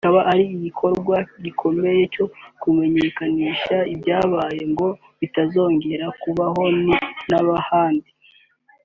bikaba 0.03 0.21
ari 0.31 0.43
igikoresho 0.55 1.25
gikomeye 1.43 2.01
cyo 2.13 2.25
kumenyekanisha 2.61 3.77
ibyabaye 3.93 4.61
ngo 4.71 4.87
bitazongera 5.19 6.05
kubaho 6.21 6.61
n’ahandi 7.29 8.09